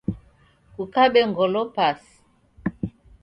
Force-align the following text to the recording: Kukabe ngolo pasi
Kukabe 0.73 1.21
ngolo 1.29 1.61
pasi 1.75 2.15